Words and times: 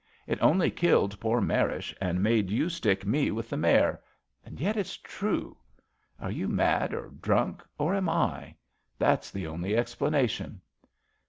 It 0.25 0.41
only 0.41 0.71
killed 0.71 1.19
poor 1.19 1.41
Marish 1.41 1.93
and 2.01 2.23
made 2.23 2.49
you 2.49 2.69
stick 2.69 3.05
me 3.05 3.29
with 3.29 3.51
the 3.51 3.55
mare; 3.55 4.01
and 4.43 4.59
yet 4.59 4.75
it's 4.75 4.97
true. 4.97 5.57
Are 6.19 6.31
you 6.31 6.47
mad 6.47 6.91
or 6.91 7.09
drunk, 7.09 7.61
or 7.77 7.93
am 7.93 8.09
I! 8.09 8.55
That's 8.97 9.29
the 9.29 9.45
only 9.45 9.77
explanation." 9.77 10.61